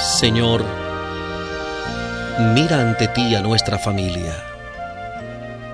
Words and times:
Señor, 0.00 0.64
mira 2.54 2.80
ante 2.80 3.06
ti 3.08 3.34
a 3.34 3.42
nuestra 3.42 3.78
familia. 3.78 4.34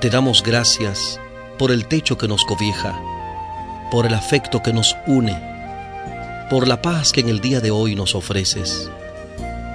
Te 0.00 0.10
damos 0.10 0.42
gracias 0.42 1.20
por 1.58 1.70
el 1.70 1.86
techo 1.86 2.18
que 2.18 2.26
nos 2.26 2.44
cobija, 2.44 2.98
por 3.88 4.04
el 4.04 4.14
afecto 4.14 4.64
que 4.64 4.72
nos 4.72 4.96
une, 5.06 5.40
por 6.50 6.66
la 6.66 6.82
paz 6.82 7.12
que 7.12 7.20
en 7.20 7.28
el 7.28 7.40
día 7.40 7.60
de 7.60 7.70
hoy 7.70 7.94
nos 7.94 8.16
ofreces, 8.16 8.90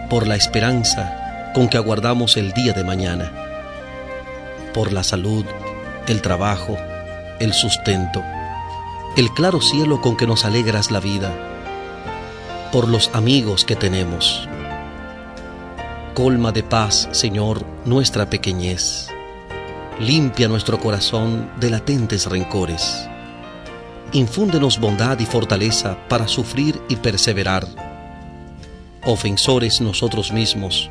por 0.09 0.27
la 0.27 0.35
esperanza 0.35 1.51
con 1.55 1.69
que 1.69 1.77
aguardamos 1.77 2.35
el 2.35 2.51
día 2.51 2.73
de 2.73 2.83
mañana, 2.83 3.31
por 4.73 4.91
la 4.91 5.03
salud, 5.03 5.45
el 6.07 6.21
trabajo, 6.21 6.77
el 7.39 7.53
sustento, 7.53 8.21
el 9.15 9.33
claro 9.33 9.61
cielo 9.61 10.01
con 10.01 10.17
que 10.17 10.27
nos 10.27 10.43
alegras 10.43 10.91
la 10.91 10.99
vida, 10.99 11.60
por 12.71 12.87
los 12.87 13.09
amigos 13.13 13.65
que 13.65 13.75
tenemos. 13.75 14.47
Colma 16.13 16.51
de 16.51 16.63
paz, 16.63 17.09
Señor, 17.11 17.65
nuestra 17.85 18.29
pequeñez. 18.29 19.07
Limpia 19.99 20.47
nuestro 20.47 20.79
corazón 20.79 21.51
de 21.59 21.69
latentes 21.69 22.27
rencores. 22.27 23.07
Infúndenos 24.13 24.79
bondad 24.79 25.19
y 25.19 25.25
fortaleza 25.25 25.97
para 26.07 26.27
sufrir 26.27 26.81
y 26.87 26.95
perseverar. 26.95 27.67
Ofensores 29.03 29.81
nosotros 29.81 30.31
mismos. 30.31 30.89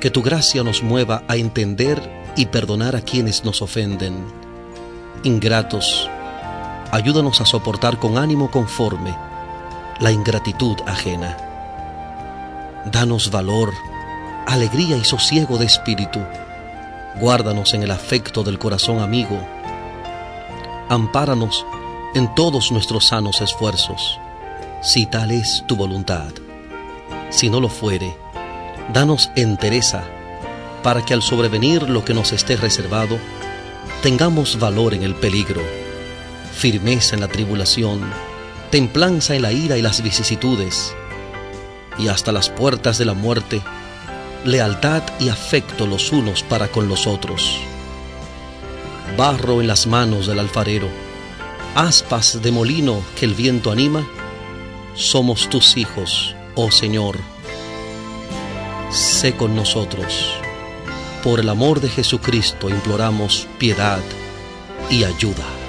Que 0.00 0.10
tu 0.10 0.22
gracia 0.22 0.62
nos 0.62 0.82
mueva 0.82 1.22
a 1.28 1.36
entender 1.36 2.00
y 2.34 2.46
perdonar 2.46 2.96
a 2.96 3.02
quienes 3.02 3.44
nos 3.44 3.60
ofenden. 3.60 4.24
Ingratos, 5.22 6.08
ayúdanos 6.92 7.40
a 7.40 7.46
soportar 7.46 7.98
con 7.98 8.16
ánimo 8.18 8.50
conforme 8.50 9.14
la 9.98 10.12
ingratitud 10.12 10.76
ajena. 10.86 11.36
Danos 12.92 13.30
valor, 13.30 13.72
alegría 14.46 14.96
y 14.96 15.04
sosiego 15.04 15.58
de 15.58 15.66
espíritu. 15.66 16.20
Guárdanos 17.20 17.72
en 17.74 17.82
el 17.82 17.90
afecto 17.90 18.42
del 18.42 18.58
corazón 18.58 19.00
amigo. 19.00 19.40
Ampáranos 20.88 21.64
en 22.14 22.34
todos 22.34 22.70
nuestros 22.70 23.06
sanos 23.06 23.40
esfuerzos, 23.40 24.20
si 24.82 25.06
tal 25.06 25.30
es 25.30 25.64
tu 25.66 25.76
voluntad. 25.76 26.32
Si 27.30 27.48
no 27.48 27.60
lo 27.60 27.68
fuere, 27.68 28.16
danos 28.92 29.30
entereza 29.34 30.04
para 30.82 31.04
que 31.04 31.14
al 31.14 31.22
sobrevenir 31.22 31.88
lo 31.88 32.04
que 32.04 32.14
nos 32.14 32.32
esté 32.32 32.56
reservado, 32.56 33.18
tengamos 34.02 34.58
valor 34.58 34.94
en 34.94 35.02
el 35.02 35.14
peligro, 35.14 35.60
firmeza 36.54 37.16
en 37.16 37.22
la 37.22 37.28
tribulación, 37.28 38.08
templanza 38.76 39.34
en 39.34 39.40
la 39.40 39.52
ira 39.52 39.78
y 39.78 39.80
las 39.80 40.02
vicisitudes, 40.02 40.94
y 41.98 42.08
hasta 42.08 42.30
las 42.30 42.50
puertas 42.50 42.98
de 42.98 43.06
la 43.06 43.14
muerte, 43.14 43.62
lealtad 44.44 45.02
y 45.18 45.30
afecto 45.30 45.86
los 45.86 46.12
unos 46.12 46.42
para 46.42 46.68
con 46.68 46.86
los 46.86 47.06
otros. 47.06 47.56
Barro 49.16 49.62
en 49.62 49.66
las 49.66 49.86
manos 49.86 50.26
del 50.26 50.40
alfarero, 50.40 50.90
aspas 51.74 52.42
de 52.42 52.50
molino 52.50 53.00
que 53.18 53.24
el 53.24 53.32
viento 53.32 53.72
anima, 53.72 54.06
somos 54.94 55.48
tus 55.48 55.78
hijos, 55.78 56.36
oh 56.54 56.70
Señor. 56.70 57.16
Sé 58.90 59.34
con 59.36 59.56
nosotros. 59.56 60.34
Por 61.24 61.40
el 61.40 61.48
amor 61.48 61.80
de 61.80 61.88
Jesucristo 61.88 62.68
imploramos 62.68 63.48
piedad 63.58 64.02
y 64.90 65.04
ayuda. 65.04 65.65